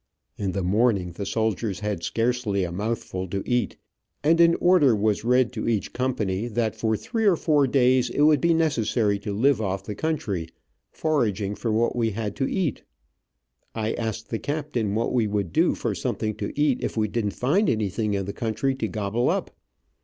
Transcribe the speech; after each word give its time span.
In 0.35 0.53
the 0.53 0.63
morning 0.63 1.11
the 1.11 1.27
soldiers 1.27 1.81
had 1.81 2.01
scarcely 2.01 2.63
a 2.63 2.71
mouthful 2.71 3.27
to 3.27 3.47
eat, 3.47 3.77
and 4.23 4.41
an 4.41 4.55
order 4.55 4.95
was 4.95 5.23
read 5.23 5.53
to 5.53 5.67
each 5.69 5.93
company 5.93 6.47
that 6.47 6.75
for 6.75 6.97
three 6.97 7.25
or 7.25 7.35
four 7.35 7.67
days 7.67 8.09
it 8.09 8.23
would 8.23 8.41
be 8.41 8.55
necessary 8.55 9.19
to 9.19 9.31
live 9.31 9.61
off 9.61 9.83
the 9.83 9.93
country, 9.93 10.49
foraging 10.89 11.53
for 11.53 11.71
what 11.71 11.95
we 11.95 12.09
had 12.09 12.35
to 12.37 12.49
eat. 12.51 12.81
I 13.75 13.93
asked 13.93 14.31
the 14.31 14.39
captain 14.39 14.95
what 14.95 15.13
we 15.13 15.27
would 15.27 15.53
do 15.53 15.75
for 15.75 15.93
something 15.93 16.33
to 16.37 16.51
eat 16.59 16.83
if 16.83 16.97
we 16.97 17.07
didn't 17.07 17.35
find 17.35 17.69
anything 17.69 18.15
in 18.15 18.25
the 18.25 18.33
country 18.33 18.73
to 18.73 18.87
gobble 18.87 19.29
up. 19.29 19.51